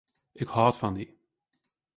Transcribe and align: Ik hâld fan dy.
Ik 0.41 0.49
hâld 0.55 0.75
fan 0.79 0.95
dy. 0.97 1.07